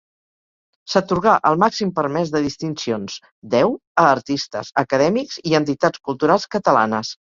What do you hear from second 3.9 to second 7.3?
a artistes, acadèmics i entitats culturals catalanes.